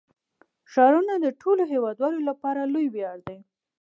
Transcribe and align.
ښارونه 0.71 1.13
د 1.19 1.25
ټولو 1.41 1.63
هیوادوالو 1.73 2.19
لپاره 2.29 2.61
لوی 2.73 2.87
ویاړ 2.93 3.17
دی. 3.27 3.37